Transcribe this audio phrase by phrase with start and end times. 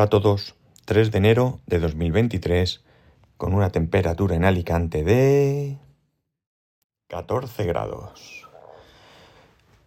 [0.00, 0.54] Hola a todos.
[0.86, 2.82] 3 de enero de 2023
[3.36, 5.76] con una temperatura en Alicante de
[7.08, 8.48] 14 grados.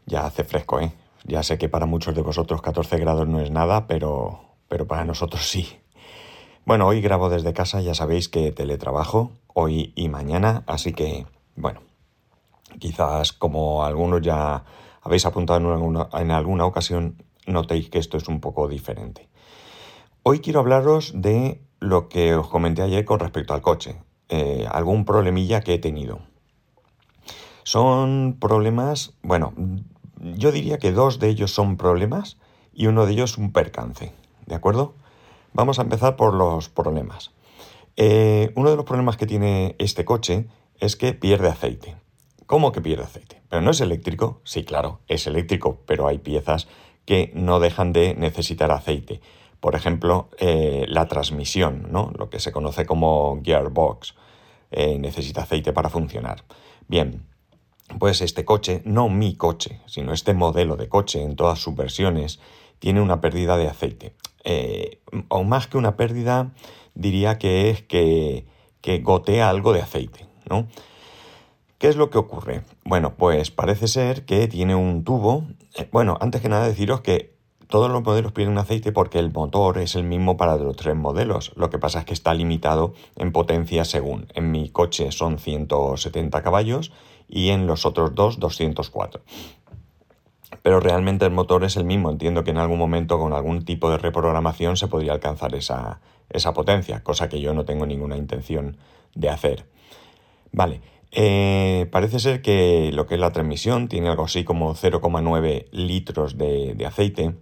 [0.05, 0.93] Ya hace fresco, ¿eh?
[1.23, 5.03] Ya sé que para muchos de vosotros 14 grados no es nada, pero, pero para
[5.03, 5.79] nosotros sí.
[6.63, 11.81] Bueno, hoy grabo desde casa, ya sabéis que teletrabajo hoy y mañana, así que, bueno,
[12.77, 14.63] quizás como algunos ya
[15.01, 17.15] habéis apuntado en alguna, en alguna ocasión,
[17.47, 19.33] notéis que esto es un poco diferente.
[20.25, 23.97] Hoy quiero hablaros de lo que os comenté ayer con respecto al coche,
[24.29, 26.21] eh, algún problemilla que he tenido.
[27.63, 29.53] Son problemas, bueno,
[30.21, 32.37] yo diría que dos de ellos son problemas
[32.71, 34.13] y uno de ellos un percance,
[34.45, 34.93] ¿de acuerdo?
[35.51, 37.31] Vamos a empezar por los problemas.
[37.97, 40.47] Eh, uno de los problemas que tiene este coche
[40.79, 41.97] es que pierde aceite.
[42.45, 43.41] ¿Cómo que pierde aceite?
[43.49, 44.39] ¿Pero no es eléctrico?
[44.45, 46.69] Sí, claro, es eléctrico, pero hay piezas
[47.03, 49.19] que no dejan de necesitar aceite.
[49.63, 52.11] Por ejemplo, eh, la transmisión, ¿no?
[52.17, 54.13] lo que se conoce como gearbox,
[54.71, 56.43] eh, necesita aceite para funcionar.
[56.89, 57.25] Bien,
[57.97, 62.41] pues este coche, no mi coche, sino este modelo de coche en todas sus versiones,
[62.79, 64.17] tiene una pérdida de aceite.
[64.43, 66.51] Eh, o más que una pérdida,
[66.93, 68.45] diría que es que,
[68.81, 70.67] que gotea algo de aceite, ¿no?
[71.77, 72.63] ¿Qué es lo que ocurre?
[72.83, 75.45] Bueno, pues parece ser que tiene un tubo.
[75.75, 77.32] Eh, bueno, antes que nada deciros que
[77.73, 81.53] todos los modelos pierden aceite porque el motor es el mismo para los tres modelos.
[81.55, 84.27] Lo que pasa es que está limitado en potencia según.
[84.35, 86.91] En mi coche son 170 caballos
[87.27, 89.23] y en los otros dos 204.
[90.61, 92.11] Pero realmente el motor es el mismo.
[92.11, 96.53] Entiendo que en algún momento con algún tipo de reprogramación se podría alcanzar esa, esa
[96.53, 98.77] potencia, cosa que yo no tengo ninguna intención
[99.15, 99.65] de hacer.
[100.51, 105.69] Vale, eh, parece ser que lo que es la transmisión tiene algo así como 0,9
[105.71, 107.33] litros de, aceite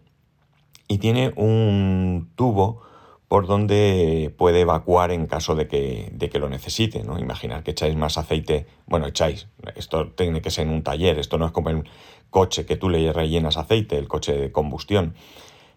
[0.92, 2.82] y tiene un tubo
[3.30, 7.02] por donde puede evacuar en caso de que, de que lo necesite.
[7.06, 7.18] ¿no?
[7.18, 11.38] Imaginar que echáis más aceite, bueno, echáis, esto tiene que ser en un taller, esto
[11.38, 11.86] no es como el
[12.30, 15.16] coche que tú le rellenas aceite, el coche de combustión.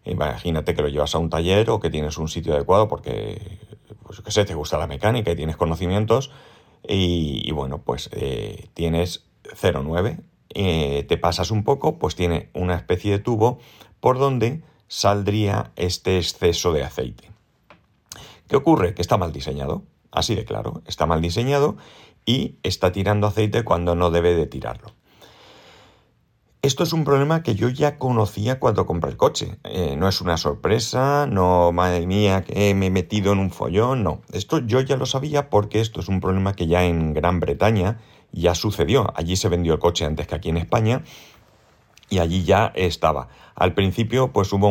[0.05, 3.61] Imagínate que lo llevas a un taller o que tienes un sitio adecuado porque,
[4.03, 6.33] pues qué sé, te gusta la mecánica y tienes conocimientos
[6.83, 10.19] y, bueno, pues eh, tienes 0,9,
[10.55, 13.61] eh, te pasas un poco, pues tiene una especie de tubo
[14.01, 14.65] por donde
[14.95, 17.29] saldría este exceso de aceite.
[18.47, 18.95] ¿Qué ocurre?
[18.95, 19.83] Que está mal diseñado,
[20.13, 21.77] así de claro, está mal diseñado
[22.25, 24.93] y está tirando aceite cuando no debe de tirarlo.
[26.63, 29.59] Esto es un problema que yo ya conocía cuando compré el coche.
[29.65, 34.05] Eh, no es una sorpresa, no, madre mía, que me he metido en un follón,
[34.05, 34.23] no.
[34.33, 37.99] Esto yo ya lo sabía porque esto es un problema que ya en Gran Bretaña
[38.31, 39.13] ya sucedió.
[39.17, 41.03] Allí se vendió el coche antes que aquí en España
[42.15, 43.29] y allí ya estaba.
[43.57, 44.69] Al principio pues hubo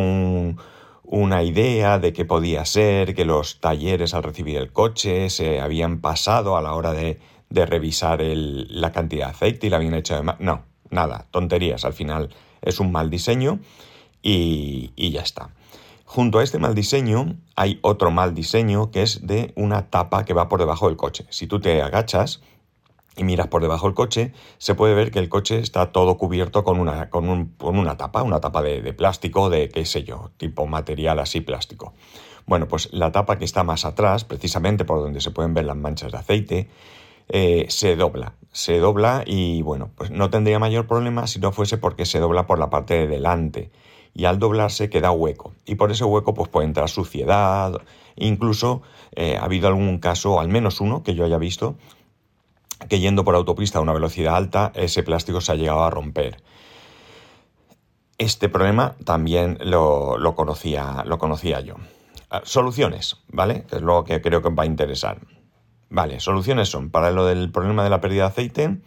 [1.03, 5.99] una idea de que podía ser que los talleres al recibir el coche se habían
[5.99, 10.23] pasado a la hora de, revisar la cantidad de aceite y la habían hecho de
[10.23, 10.39] más.
[10.39, 11.85] No, nada, tonterías.
[11.85, 12.29] Al final
[12.61, 13.59] es un mal diseño
[14.21, 15.49] y, ya está.
[16.05, 20.33] Junto a este mal diseño hay otro mal diseño que es de una tapa que
[20.33, 21.25] va por debajo del coche.
[21.29, 22.41] Si tú te agachas
[23.15, 26.63] y miras por debajo del coche, se puede ver que el coche está todo cubierto
[26.63, 30.65] con una, con una tapa, una tapa de, de, plástico, de qué sé yo, tipo
[30.65, 31.93] material así plástico.
[32.45, 35.77] Bueno, pues la tapa que está más atrás, precisamente por donde se pueden ver las
[35.77, 36.69] manchas de aceite,
[37.29, 38.33] eh, se dobla.
[38.51, 42.45] Se dobla y bueno, pues no tendría mayor problema si no fuese porque se dobla
[42.45, 43.71] por la parte de delante.
[44.13, 45.53] Y al doblarse queda hueco.
[45.65, 47.81] Y por ese hueco pues puede entrar suciedad.
[48.15, 48.81] Incluso
[49.15, 51.75] eh, ha habido algún caso, al menos uno que yo haya visto,
[52.89, 56.41] que yendo por autopista a una velocidad alta, ese plástico se ha llegado a romper.
[58.17, 61.75] Este problema también lo, conocía, lo conocía yo.
[62.29, 63.63] Ah, soluciones, ¿vale?
[63.69, 65.19] Que es lo que creo que va a interesar.
[65.89, 68.77] Vale, soluciones son, para lo del problema de la pérdida de aceite,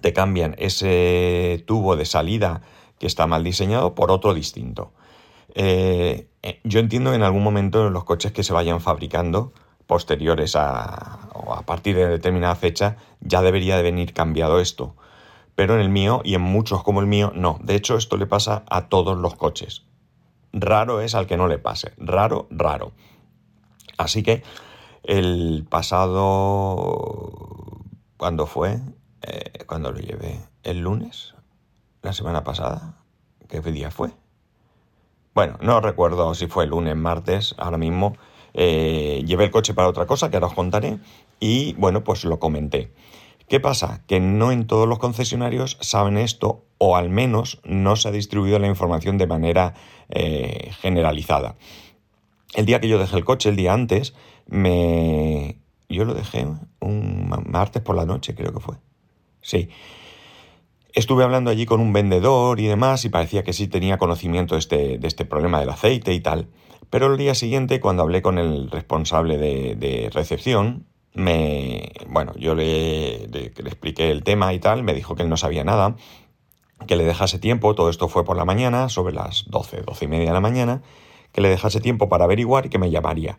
[0.00, 2.62] te cambian ese tubo de salida
[2.98, 4.92] que está mal diseñado por otro distinto.
[5.54, 9.52] Eh, eh, yo entiendo que en algún momento los coches que se vayan fabricando
[9.88, 14.94] posteriores a, o a partir de determinada fecha ya debería de venir cambiado esto.
[15.56, 17.58] Pero en el mío y en muchos como el mío no.
[17.62, 19.82] De hecho esto le pasa a todos los coches.
[20.52, 21.94] Raro es al que no le pase.
[21.96, 22.92] Raro, raro.
[23.96, 24.44] Así que
[25.02, 27.32] el pasado...
[28.18, 28.78] ¿Cuándo fue?
[29.22, 30.38] Eh, ¿Cuándo lo llevé?
[30.64, 31.34] ¿El lunes?
[32.02, 32.98] ¿La semana pasada?
[33.48, 34.10] ¿Qué día fue?
[35.34, 38.16] Bueno, no recuerdo si fue lunes, martes, ahora mismo.
[38.54, 40.98] Eh, llevé el coche para otra cosa que ahora os contaré
[41.40, 42.92] y bueno, pues lo comenté.
[43.48, 44.02] ¿Qué pasa?
[44.06, 48.58] Que no en todos los concesionarios saben esto o al menos no se ha distribuido
[48.58, 49.74] la información de manera
[50.10, 51.56] eh, generalizada.
[52.54, 54.14] el día que yo dejé el coche, el día antes,
[54.46, 55.56] me...
[55.90, 56.46] Yo lo dejé
[56.80, 58.76] un martes por la noche, creo que fue.
[59.40, 59.70] Sí.
[60.92, 64.58] Estuve hablando allí con un vendedor y demás y parecía que sí tenía conocimiento de
[64.58, 66.48] este, de este problema del aceite y tal.
[66.90, 73.24] Pero el día siguiente, cuando hablé con el responsable de, recepción, me, bueno, yo le,
[73.24, 75.96] expliqué el tema y tal, me dijo que él no sabía nada,
[76.86, 80.08] que le dejase tiempo, todo esto fue por la mañana, sobre las 12, 12 y
[80.08, 80.82] media de la mañana,
[81.32, 83.38] que le dejase tiempo para averiguar y que me llamaría.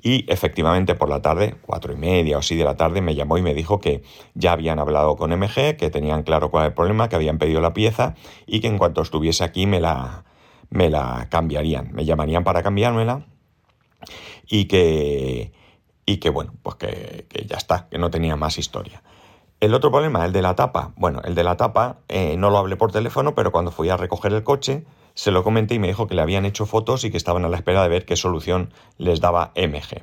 [0.00, 3.36] Y efectivamente por la tarde, cuatro y media o así de la tarde, me llamó
[3.36, 4.02] y me dijo que
[4.34, 7.60] ya habían hablado con MG, que tenían claro cuál era el problema, que habían pedido
[7.60, 8.14] la pieza
[8.46, 10.24] y que en cuanto estuviese aquí me la,
[10.70, 11.92] me la cambiarían.
[11.92, 13.26] Me llamarían para cambiármela
[14.46, 15.52] y que,
[16.06, 19.02] y que bueno, pues que, ya está, que no tenía más historia.
[19.60, 20.92] El otro problema, el de la tapa.
[20.96, 23.96] Bueno, el de la tapa eh, no lo hablé por teléfono, pero cuando fui a
[23.96, 24.84] recoger el coche,
[25.14, 27.48] se lo comenté y me dijo que le habían hecho fotos y que estaban a
[27.48, 30.02] la espera de ver qué solución les daba MG.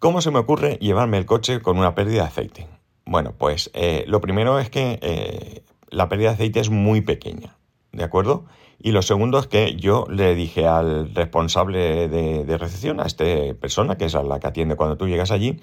[0.00, 2.66] ¿Cómo se me ocurre llevarme el coche con una pérdida de aceite?
[3.06, 7.56] Bueno, pues eh, lo primero es que eh, la pérdida de aceite es muy pequeña,
[7.92, 8.44] ¿de acuerdo?
[8.78, 13.24] Y lo segundo es que yo le dije al responsable de, recepción, a esta
[13.60, 15.60] persona, que es la que atiende cuando tú llegas allí,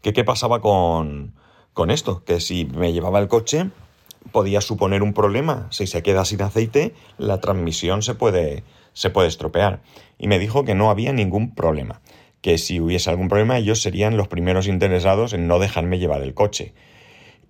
[0.00, 1.34] que qué pasaba con,
[1.72, 3.70] con esto, que si me llevaba el coche
[4.32, 5.68] podía suponer un problema.
[5.70, 9.82] Si se queda sin aceite, la transmisión se puede, se puede estropear.
[10.18, 12.00] Y me dijo que no había ningún problema,
[12.40, 16.34] que si hubiese algún problema ellos serían los primeros interesados en no dejarme llevar el
[16.34, 16.74] coche.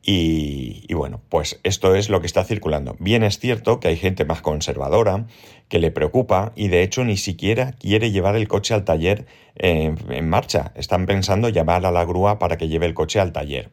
[0.06, 2.94] Y, bueno, pues esto es lo que está circulando.
[2.98, 5.26] Bien es cierto que hay gente más conservadora
[5.68, 9.24] que le preocupa y de hecho ni siquiera quiere llevar el coche al taller
[9.54, 9.96] en,
[10.28, 10.72] marcha.
[10.74, 13.70] Están pensando llamar a la grúa para que lleve el coche al taller.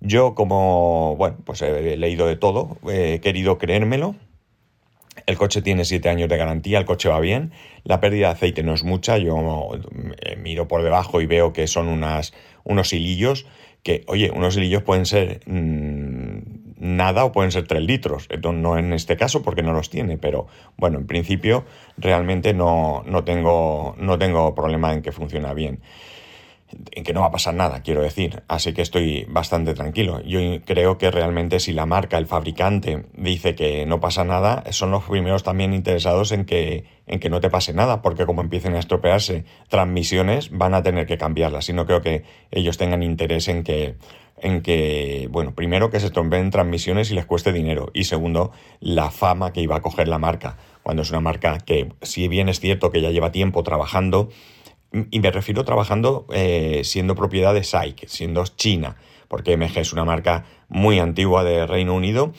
[0.00, 4.14] Yo como, bueno, pues he leído de todo, he querido creérmelo.
[5.24, 8.62] El coche tiene 7 años de garantía, el coche va bien, la pérdida de aceite
[8.62, 9.70] no es mucha, yo
[10.20, 13.46] eh, miro por debajo y veo que son unas, unos hilillos,
[13.82, 16.38] que, oye, unos hilillos pueden ser mmm,
[16.78, 20.46] nada o pueden ser 3 litros, no en este caso porque no los tiene, pero
[20.76, 21.64] bueno, en principio
[21.96, 25.80] realmente no, no, tengo, no tengo problema en que funciona bien
[26.92, 28.42] en que no va a pasar nada, quiero decir.
[28.48, 30.20] Así que estoy bastante tranquilo.
[30.22, 34.90] Yo creo que realmente si la marca, el fabricante, dice que no pasa nada, son
[34.90, 38.74] los primeros también interesados en que, en que no te pase nada, porque como empiecen
[38.74, 41.68] a estropearse transmisiones, van a tener que cambiarlas.
[41.68, 43.96] Y no creo que ellos tengan interés en que,
[44.38, 47.90] en que, bueno, primero que se estropeen transmisiones y les cueste dinero.
[47.94, 50.56] Y segundo, la fama que iba a coger la marca.
[50.82, 54.28] Cuando es una marca que, si bien es cierto que ya lleva tiempo trabajando,
[55.10, 58.96] y me refiero trabajando eh, siendo propiedad de SAIC, siendo China,
[59.28, 62.32] porque MG es una marca muy antigua de Reino Unido,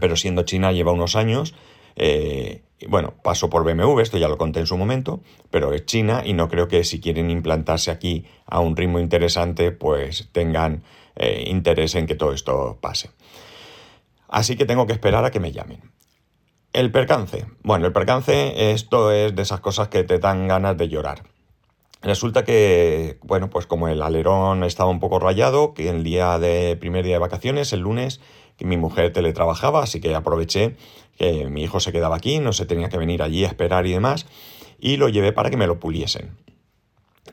[0.00, 1.54] pero siendo China lleva unos años.
[1.96, 6.22] Eh, bueno, paso por BMW, esto ya lo conté en su momento, pero es China
[6.24, 10.82] y no creo que si quieren implantarse aquí a un ritmo interesante, pues tengan
[11.16, 13.10] eh, interés en que todo esto pase.
[14.28, 15.92] Así que tengo que esperar a que me llamen.
[16.72, 17.46] El percance.
[17.62, 21.22] Bueno, el percance, esto es de esas cosas que te dan ganas de llorar.
[22.02, 26.76] Resulta que, bueno, pues como el alerón estaba un poco rayado, que el día de
[26.76, 28.20] primer día de vacaciones, el lunes,
[28.60, 30.76] mi mujer teletrabajaba, así que aproveché
[31.18, 33.92] que mi hijo se quedaba aquí, no se tenía que venir allí a esperar y
[33.92, 34.26] demás,
[34.78, 36.36] y lo llevé para que me lo puliesen.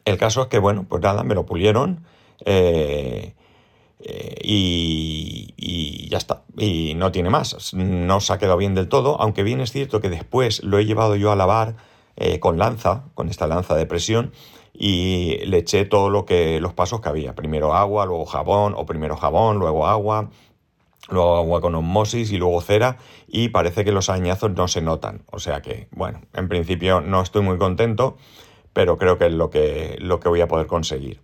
[0.06, 2.06] El caso es que, bueno, pues nada, me lo pulieron
[2.46, 3.36] eh,
[4.00, 9.20] eh, y, ya está, y no tiene más, no se ha quedado bien del todo,
[9.22, 11.76] aunque bien es cierto que después lo he llevado yo a lavar
[12.18, 14.32] eh, con lanza, con esta lanza de presión,
[14.74, 17.36] y le eché todo lo que los pasos que había.
[17.36, 20.30] Primero agua, luego jabón, o primero jabón, luego agua,
[21.12, 25.24] luego agua con osmosis y luego cera, y parece que los añazos no se notan.
[25.32, 28.18] O sea que, bueno, en principio no estoy muy contento,
[28.74, 31.22] pero creo que es lo que, lo que voy a poder conseguir.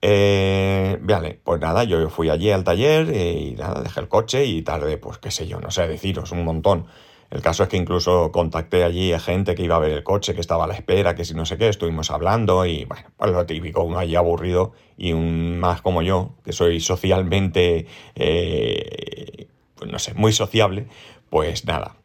[0.00, 4.62] Eh, vale, pues nada, yo fui allí al taller y nada, dejé el coche y
[4.62, 6.86] tarde, pues qué sé yo, no sé deciros, un montón.
[7.30, 10.34] El caso es que incluso contacté allí a gente que iba a ver el coche,
[10.34, 13.30] que estaba a la espera, que si no sé qué, estuvimos hablando y bueno, pues
[13.32, 19.90] lo típico, uno allí aburrido y un más como yo, que soy socialmente, eh, pues
[19.90, 20.86] no sé, muy sociable,
[21.28, 21.96] pues nada.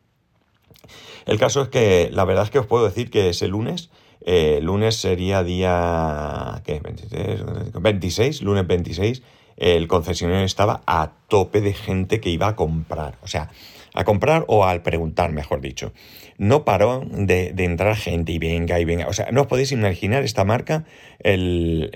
[1.25, 3.89] El caso es que la verdad es que os puedo decir que ese lunes,
[4.25, 6.81] eh, lunes sería día, ¿qué?
[6.81, 9.23] 26, lunes 26,
[9.55, 13.17] el concesionario estaba a tope de gente que iba a comprar.
[13.21, 13.49] O sea,
[13.93, 15.93] a comprar o al preguntar, mejor dicho.
[16.37, 19.07] No paró de, entrar gente y venga y venga.
[19.07, 20.85] O sea, no os podéis imaginar esta marca
[21.19, 21.91] el,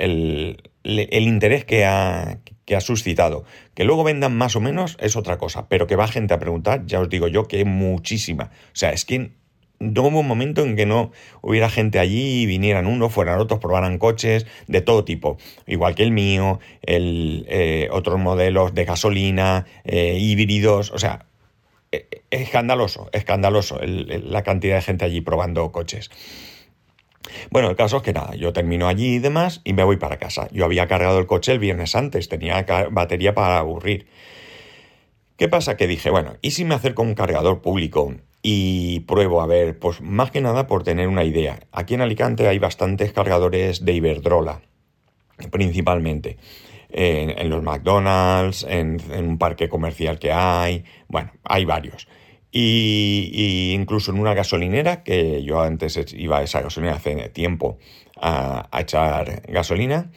[0.83, 3.43] interés que ha, que ha suscitado.
[3.73, 6.85] Que luego vendan más o menos es otra cosa, pero que va gente a preguntar,
[6.85, 8.51] ya os digo yo que muchísima.
[8.73, 9.31] O sea, es que
[9.79, 11.11] no hubo un momento en que no
[11.41, 15.37] hubiera gente allí, vinieran unos, fueran otros, probaran coches de todo tipo,
[15.67, 21.26] igual que el mío, el, eh, otros modelos de gasolina, eh, híbridos, o sea,
[22.29, 26.09] escandaloso, escandaloso la cantidad de gente allí probando coches.
[27.49, 30.17] Bueno, el caso es que nada, yo termino allí y demás y me voy para
[30.17, 30.47] casa.
[30.51, 34.07] Yo había cargado el coche el viernes antes, tenía batería para aburrir.
[35.35, 35.77] ¿Qué pasa?
[35.77, 39.77] Que dije, bueno, ¿y si me acerco a un cargador público y pruebo a ver,
[39.77, 41.59] pues más que nada por tener una idea.
[41.71, 44.61] Aquí en Alicante hay bastantes cargadores de Iberdrola,
[45.51, 46.37] principalmente.
[46.89, 52.07] En, los McDonald's, en, un parque comercial que hay, bueno, hay varios.
[52.51, 57.77] Y, incluso en una gasolinera, que yo antes iba a esa gasolinera hace tiempo
[58.19, 60.11] a echar gasolina.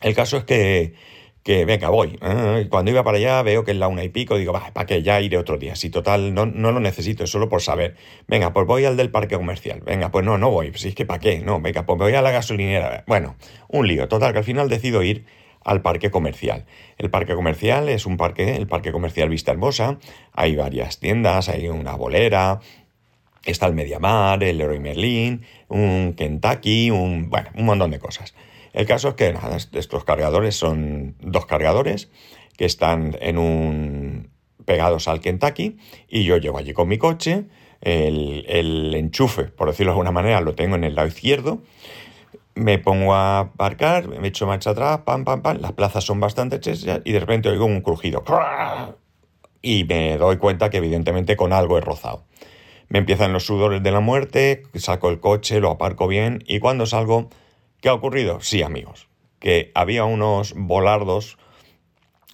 [0.00, 0.94] El caso es que
[1.42, 2.18] que venga, voy.
[2.22, 2.66] ¿eh?
[2.70, 5.02] cuando iba para allá veo que es la una y pico, digo, va, ¿para qué?
[5.02, 5.74] Ya iré otro día.
[5.74, 7.96] Si total, no, no lo necesito, es solo por saber.
[8.28, 9.80] Venga, pues voy al del parque comercial.
[9.80, 10.72] Venga, pues no, no voy.
[10.74, 11.40] Si es que ¿para qué?
[11.40, 13.04] No, venga, pues voy a la gasolinera.
[13.06, 13.36] Bueno,
[13.68, 14.08] un lío.
[14.08, 15.24] Total, que al final decido ir
[15.64, 16.66] al parque comercial.
[16.98, 19.98] El parque comercial es un parque, el parque comercial Vista Hermosa.
[20.32, 22.60] Hay varias tiendas, hay una bolera,
[23.44, 28.34] está el Mediamar, el Leroy Merlin, un Kentucky, un, bueno, un montón de cosas.
[28.72, 29.34] El caso es que
[29.78, 32.10] estos cargadores son dos cargadores
[32.56, 34.30] que están en un
[34.64, 35.76] pegados al Kentucky
[36.08, 37.44] y yo llego allí con mi coche,
[37.80, 41.62] el, enchufe, por decirlo de alguna manera, lo tengo en el lado izquierdo,
[42.54, 46.56] me pongo a aparcar, me echo marcha atrás, pam, pam, pam, las plazas son bastante
[46.56, 48.24] hechas y de repente oigo un crujido
[49.62, 52.24] y me doy cuenta que evidentemente con algo he rozado.
[52.88, 56.84] Me empiezan los sudores de la muerte, saco el coche, lo aparco bien y cuando
[56.84, 57.30] salgo
[57.82, 58.40] ¿Qué ha ocurrido?
[58.40, 59.08] Sí, amigos,
[59.40, 61.36] que había unos volardos,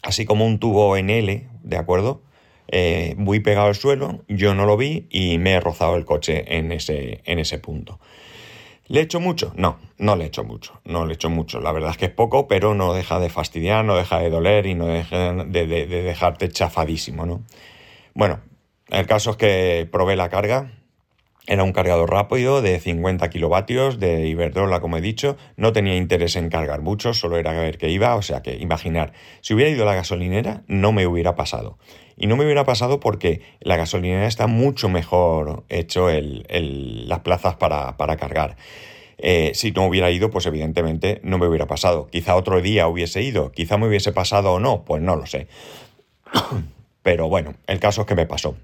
[0.02, 2.20] así como un tubo en L, ¿de acuerdo?
[2.70, 6.58] Eh, muy pegado al suelo, yo no lo vi y me he rozado el coche
[6.58, 7.98] en ese, en ese punto.
[8.88, 9.52] ¿Le he hecho mucho?
[9.54, 11.60] No, no le he hecho mucho, no le he hecho mucho.
[11.60, 14.66] La verdad es que es poco, pero no deja de fastidiar, no deja de doler
[14.66, 17.42] y no deja de, de dejarte chafadísimo, ¿no?
[18.14, 18.40] Bueno,
[18.88, 20.72] el caso es que probé la carga,
[21.48, 25.38] era un cargador rápido de 50 kilovatios de Iberdrola, como he dicho.
[25.56, 28.14] No tenía interés en cargar mucho, solo era ver qué iba.
[28.16, 31.78] O sea que, imaginar, si hubiera ido a la gasolinera, no me hubiera pasado.
[32.18, 38.16] Y no me hubiera pasado porque la gasolinera está mucho mejor hecho las plazas para,
[38.18, 38.56] cargar.
[39.16, 42.08] Eh, si no hubiera ido, pues evidentemente no me hubiera pasado.
[42.08, 45.48] Quizá otro día hubiese ido, quizá me hubiese pasado o no, pues no lo sé.
[47.02, 48.54] Pero bueno, el caso es que me pasó.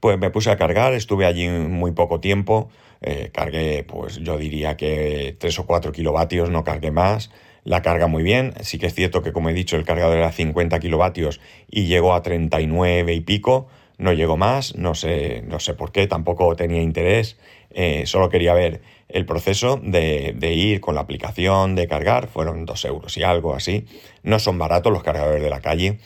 [0.00, 2.68] Pues me puse a cargar, estuve allí muy poco tiempo,
[3.00, 7.30] eh, cargué pues yo diría que 3 o 4 kilovatios, no cargué más,
[7.64, 10.32] la carga muy bien, sí que es cierto que como he dicho el cargador era
[10.32, 13.66] 50 kilovatios y llegó a 39 y pico,
[13.98, 17.38] no llegó más, no sé, no sé por qué, tampoco tenía interés,
[17.70, 22.66] eh, solo quería ver el proceso de, de, ir con la aplicación, de cargar, fueron
[22.66, 23.86] 2 euros y algo así,
[24.22, 25.98] no son baratos los cargadores de la calle,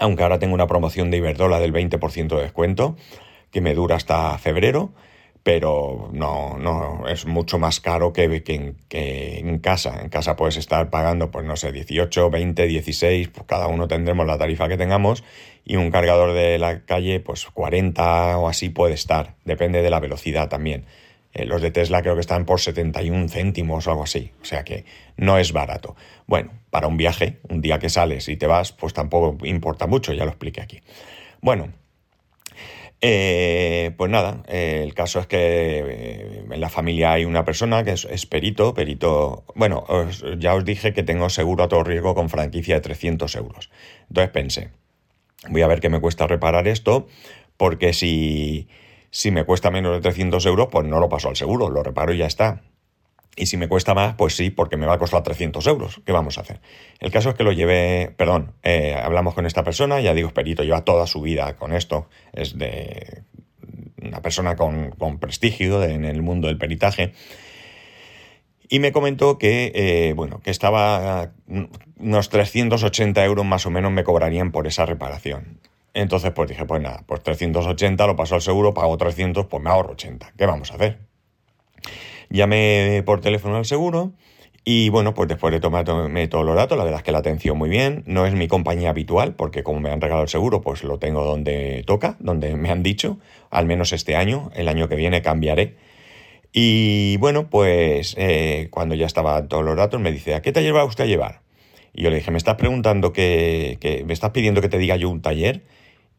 [0.00, 2.96] aunque ahora tengo una promoción de Iberdola del 20% de descuento,
[3.52, 4.92] que me dura hasta febrero,
[5.42, 8.74] pero no, no, es mucho más caro que, que,
[9.38, 10.00] en, casa.
[10.02, 14.26] En casa puedes estar pagando, pues no sé, 18, 20, 16, pues cada uno tendremos
[14.26, 15.24] la tarifa que tengamos,
[15.64, 20.00] y un cargador de la calle, pues 40 o así puede estar, depende de la
[20.00, 20.84] velocidad también.
[21.32, 24.64] Eh, los de Tesla creo que están por 71 céntimos o algo así, o sea
[24.64, 24.84] que
[25.16, 25.96] no es barato.
[26.26, 30.12] Bueno, para un viaje, un día que sales y te vas, pues tampoco importa mucho,
[30.12, 30.80] ya lo expliqué aquí.
[31.40, 31.72] Bueno,
[33.00, 37.92] eh, pues nada, eh, el caso es que en la familia hay una persona que
[37.92, 39.86] es, perito, perito, bueno,
[40.38, 43.70] ya os dije que tengo seguro a todo riesgo con franquicia de 300 euros.
[44.08, 44.70] Entonces pensé,
[45.48, 47.06] voy a ver qué me cuesta reparar esto,
[47.56, 48.68] porque si
[49.10, 52.12] si me cuesta menos de 300 euros, pues no lo paso al seguro, lo reparo
[52.12, 52.62] y ya está.
[53.36, 56.00] Y si me cuesta más, pues sí, porque me va a costar 300 euros.
[56.04, 56.60] ¿Qué vamos a hacer?
[56.98, 60.62] El caso es que lo llevé, perdón, eh, hablamos con esta persona, ya digo, Perito
[60.62, 63.22] lleva toda su vida con esto, es de
[64.02, 67.12] una persona con, prestigio en el mundo del peritaje.
[68.68, 71.32] Y me comentó que, eh, bueno, que estaba
[71.98, 75.60] unos 380 euros más o menos me cobrarían por esa reparación.
[75.94, 79.70] Entonces, pues dije, pues nada, pues 380 lo paso al seguro, pago 300, pues me
[79.70, 80.32] ahorro 80.
[80.36, 80.98] ¿Qué vamos a hacer?
[82.28, 84.12] Llamé por teléfono al seguro
[84.64, 87.56] y bueno, pues después de tomarme todos los datos, la verdad es que la atención
[87.56, 88.04] muy bien.
[88.06, 91.24] No es mi compañía habitual, porque como me han regalado el seguro, pues lo tengo
[91.24, 93.18] donde toca, donde me han dicho,
[93.50, 95.76] al menos este año, el año que viene cambiaré.
[96.52, 100.74] Y bueno, pues eh, cuando ya estaban todos los datos, me dice, ¿a qué taller
[100.74, 101.40] va usted a llevar?
[101.94, 104.96] Y yo le dije, ¿me estás preguntando que, que me estás pidiendo que te diga
[104.96, 105.62] yo un taller?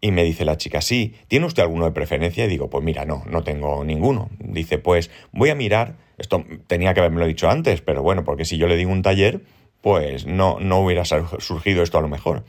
[0.03, 2.45] Y me dice la chica, sí, ¿tiene usted alguno de preferencia?
[2.45, 4.29] Y digo, pues mira, no, no tengo ninguno.
[4.39, 8.57] Dice, pues voy a mirar, esto tenía que haberme dicho antes, pero bueno, porque si
[8.57, 9.41] yo le digo un taller,
[9.81, 12.43] pues no, no hubiera surgido esto a lo mejor.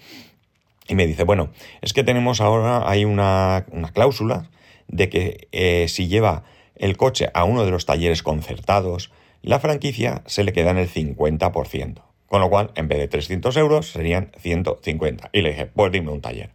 [0.88, 1.50] Y me dice, bueno,
[1.82, 4.50] es que tenemos ahora, hay una, cláusula
[4.88, 6.44] de que eh, si lleva
[6.76, 10.88] el coche a uno de los talleres concertados, la franquicia se le queda en el
[10.88, 12.02] 50%.
[12.26, 15.30] Con lo cual, en vez de 300 euros, serían 150.
[15.32, 16.50] Y le dije, pues dime un taller.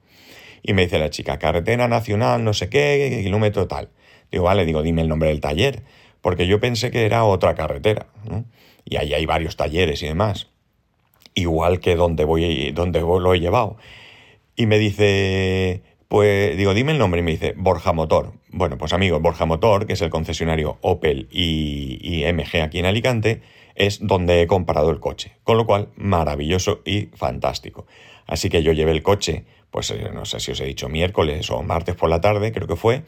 [0.67, 3.87] Y me dice la chica, carretera nacional, no sé qué, kilómetro tal.
[4.29, 5.83] Digo, vale, digo, dime el nombre del taller.
[6.19, 8.07] Porque yo pensé que era otra carretera.
[8.83, 10.49] Y ahí hay varios talleres y demás.
[11.35, 13.77] Igual que donde, voy, donde lo he llevado.
[14.57, 18.33] Y me dice, pues digo, dime el nombre y me dice Borja Motor.
[18.49, 22.87] Bueno, pues amigo, Borja Motor, que es el concesionario Opel y, y, MG aquí en
[22.87, 23.41] Alicante,
[23.75, 25.37] es donde he comprado el coche.
[25.45, 27.85] Con lo cual, maravilloso y fantástico.
[28.25, 31.49] Así que yo llevé el coche, pues eh, no sé si os he dicho miércoles
[31.51, 33.03] o martes por la tarde, creo que fue,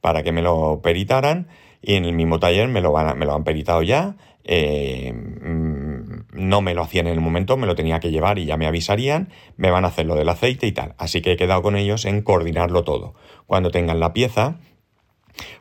[0.00, 1.48] para que me lo peritaran
[1.80, 4.16] y en el mismo taller me lo, van me lo han peritado ya.
[4.44, 8.44] Eh, mm, no me lo hacían en el momento, me lo tenía que llevar y
[8.44, 10.94] ya me avisarían, me van a hacer lo del aceite y tal.
[10.98, 13.14] Así que he quedado con ellos en coordinarlo todo.
[13.46, 14.58] Cuando tengan la pieza,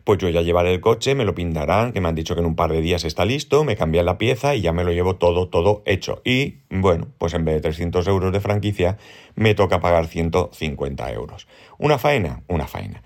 [0.03, 2.47] pues yo ya llevaré el coche, me lo pintarán, que me han dicho que en
[2.47, 5.15] un par de días está listo, me cambian la pieza y ya me lo llevo
[5.15, 6.21] todo, todo hecho.
[6.23, 8.97] Y bueno, pues en vez de 300 euros de franquicia,
[9.35, 11.47] me toca pagar 150 euros.
[11.77, 12.43] ¿Una faena?
[12.47, 13.03] Una faena.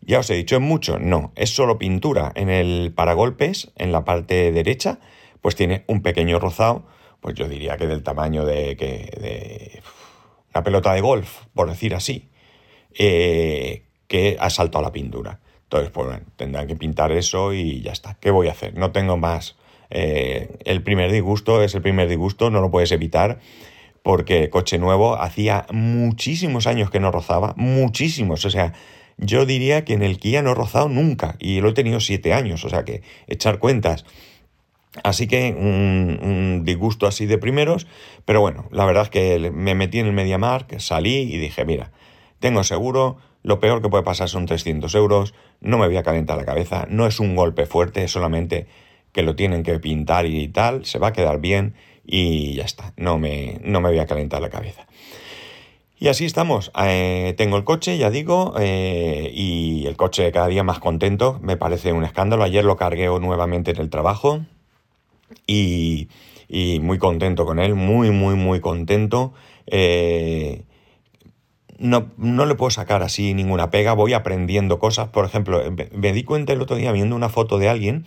[0.00, 0.98] Ya os he dicho, ¿es mucho?
[0.98, 2.32] No, es solo pintura.
[2.34, 5.00] En el paragolpes, en la parte derecha,
[5.40, 6.86] pues tiene un pequeño rozado,
[7.20, 8.86] pues yo diría que del tamaño de, que,
[9.20, 9.82] de
[10.54, 12.30] una pelota de golf, por decir así,
[12.98, 15.40] eh, que ha saltado la pintura.
[15.68, 18.16] Entonces, pues bueno, tendrán que pintar eso y ya está.
[18.20, 18.74] ¿Qué voy a hacer?
[18.74, 19.56] No tengo más.
[19.90, 23.38] Eh, el primer disgusto es el primer disgusto, no lo puedes evitar,
[24.02, 28.46] porque coche nuevo hacía muchísimos años que no rozaba, muchísimos.
[28.46, 28.72] O sea,
[29.18, 32.32] yo diría que en el Kia no he rozado nunca y lo he tenido siete
[32.32, 34.06] años, o sea que echar cuentas.
[35.04, 37.86] Así que un, disgusto así de primeros,
[38.24, 41.92] pero bueno, la verdad es que me metí en el MediaMark, salí y dije, mira,
[42.40, 45.32] tengo seguro, lo peor que puede pasar son 300 euros,
[45.62, 48.66] no me voy a calentar la cabeza, no es un golpe fuerte, solamente
[49.12, 51.72] que lo tienen que pintar y tal, se va a quedar bien
[52.04, 54.86] y ya está, no me, no me voy a calentar la cabeza.
[55.98, 56.70] Y así estamos.
[56.78, 61.40] Eh, tengo el coche, ya digo, eh, y el coche cada día más contento.
[61.42, 62.44] Me parece un escándalo.
[62.44, 64.42] Ayer lo cargué nuevamente en el trabajo
[65.46, 66.08] y,
[66.48, 69.32] y muy contento con él, muy, muy, muy contento.
[69.66, 70.62] Eh,
[71.78, 75.08] no, no, le puedo sacar así ninguna pega, voy aprendiendo cosas.
[75.08, 75.62] Por ejemplo,
[75.92, 78.04] me di cuenta el otro día viendo una foto de alguien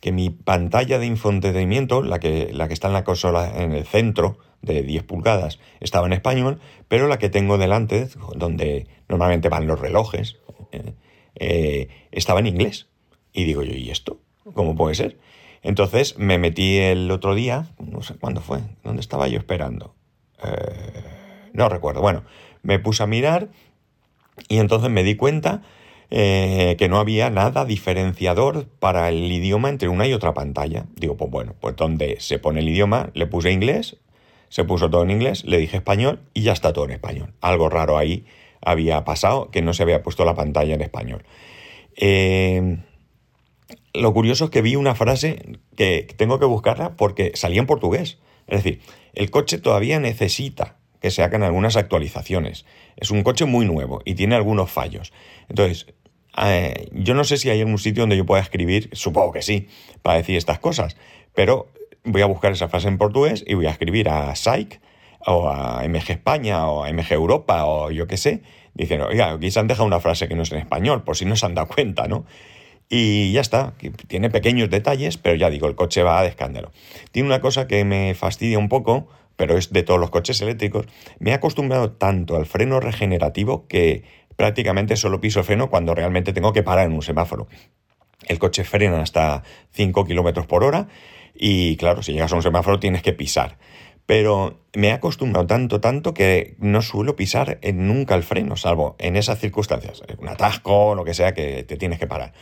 [0.00, 3.84] que mi pantalla de infoentretenimiento, la que, la que está en la consola en el
[3.84, 9.66] centro de 10 pulgadas, estaba en español, pero la que tengo delante, donde normalmente van
[9.66, 10.38] los relojes,
[10.72, 10.94] eh,
[11.34, 12.88] eh, estaba en inglés.
[13.32, 14.20] Y digo yo, ¿y esto?
[14.54, 15.18] ¿Cómo puede ser?
[15.62, 19.94] Entonces me metí el otro día, no sé cuándo fue, ¿dónde estaba yo esperando?
[20.42, 21.04] Eh,
[21.52, 22.00] no recuerdo.
[22.00, 22.24] Bueno,
[22.62, 23.48] me puse a mirar
[24.48, 25.62] y entonces me di cuenta
[26.10, 30.86] eh, que no había nada diferenciador para el idioma entre una y otra pantalla.
[30.96, 33.96] Digo, pues bueno, pues donde se pone el idioma, le puse inglés,
[34.48, 37.32] se puso todo en inglés, le dije español y ya está todo en español.
[37.40, 38.26] Algo raro ahí
[38.60, 41.22] había pasado que no se había puesto la pantalla en español.
[41.96, 42.78] Eh,
[43.94, 48.18] lo curioso es que vi una frase que tengo que buscarla porque salía en portugués.
[48.48, 48.80] Es decir,
[49.14, 52.66] el coche todavía necesita que se hagan algunas actualizaciones.
[52.96, 55.12] Es un coche muy nuevo y tiene algunos fallos.
[55.48, 55.86] Entonces,
[56.36, 59.68] eh, yo no sé si hay algún sitio donde yo pueda escribir, supongo que sí,
[60.02, 60.96] para decir estas cosas,
[61.34, 61.68] pero
[62.04, 64.80] voy a buscar esa frase en portugués y voy a escribir a SAIC
[65.26, 68.42] o a MG España o a MG Europa o yo qué sé,
[68.74, 71.24] diciendo, oiga, aquí se han dejado una frase que no es en español, por si
[71.24, 72.24] no se han dado cuenta, ¿no?
[72.88, 73.74] Y ya está,
[74.08, 76.72] tiene pequeños detalles, pero ya digo, el coche va de escándalo.
[77.12, 79.06] Tiene una cosa que me fastidia un poco,
[79.40, 80.84] pero es de todos los coches eléctricos,
[81.18, 84.04] me he acostumbrado tanto al freno regenerativo que
[84.36, 87.48] prácticamente solo piso el freno cuando realmente tengo que parar en un semáforo.
[88.28, 90.88] El coche frena hasta 5 kilómetros por hora
[91.34, 93.56] y claro, si llegas a un semáforo tienes que pisar.
[94.04, 99.16] Pero me he acostumbrado tanto, tanto que no suelo pisar nunca el freno, salvo en
[99.16, 102.34] esas circunstancias, un atasco lo que sea que te tienes que parar.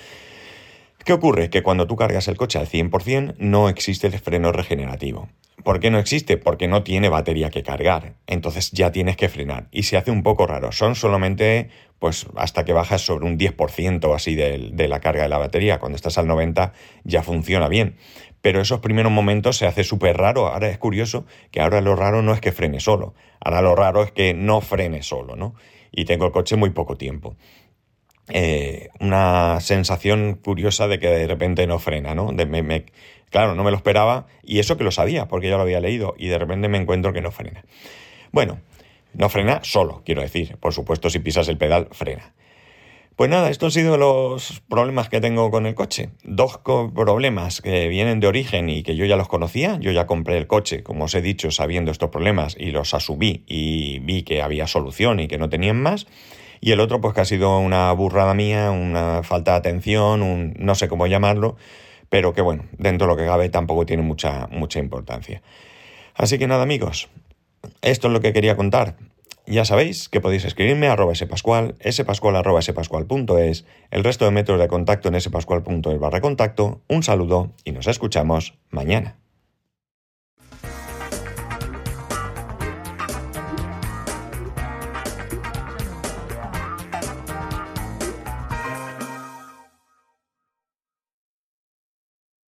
[1.04, 1.48] ¿Qué ocurre?
[1.48, 5.28] Que cuando tú cargas el coche al 100% no existe el freno regenerativo.
[5.64, 6.36] ¿Por qué no existe?
[6.36, 8.14] Porque no tiene batería que cargar.
[8.26, 9.68] Entonces ya tienes que frenar.
[9.72, 10.72] Y se hace un poco raro.
[10.72, 11.68] Son solamente,
[11.98, 15.78] pues hasta que bajas sobre un 10% así de, la carga de la batería.
[15.78, 16.72] Cuando estás al 90%
[17.04, 17.96] ya funciona bien.
[18.40, 20.46] Pero esos primeros momentos se hace súper raro.
[20.46, 23.14] Ahora es curioso que ahora lo raro no es que frene solo.
[23.40, 25.54] Ahora lo raro es que no frene solo, ¿no?
[25.92, 27.36] y tengo el coche muy poco tiempo.
[28.30, 32.34] Eh, una sensación curiosa de que de repente no frena, ¿no?
[33.30, 36.14] Claro, no me lo esperaba y eso que lo sabía porque ya lo había leído
[36.16, 37.64] y de repente me encuentro que no frena.
[38.32, 38.60] Bueno,
[39.14, 40.56] no frena solo, quiero decir.
[40.58, 42.32] Por supuesto, si pisas el pedal, frena.
[43.18, 46.10] Pues nada, estos han sido los problemas que tengo con el coche.
[46.22, 49.76] Dos problemas que vienen de origen y que yo ya los conocía.
[49.80, 53.42] Yo ya compré el coche, como os he dicho, sabiendo estos problemas y los asumí
[53.48, 56.06] y vi que había solución y que no tenían más.
[56.60, 60.54] Y el otro, pues que ha sido una burrada mía, una falta de atención, un
[60.58, 61.56] no sé cómo llamarlo,
[62.08, 65.42] pero que bueno, dentro de lo que cabe tampoco tiene mucha, mucha importancia.
[66.14, 67.08] Así que nada, amigos,
[67.82, 68.96] esto es lo que quería contar.
[69.46, 74.60] Ya sabéis que podéis escribirme a arroba spascual, spascual arroba spascual.es, el resto de métodos
[74.60, 76.82] de contacto en spascual.es barra contacto.
[76.88, 79.16] Un saludo y nos escuchamos mañana.